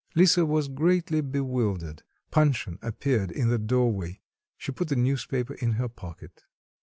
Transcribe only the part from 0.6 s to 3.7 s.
greatly bewildered. Panshin appeared in the